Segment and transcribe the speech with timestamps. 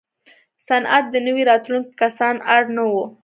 [0.67, 3.03] صنعت ته نوي راتلونکي کسان اړ نه وو.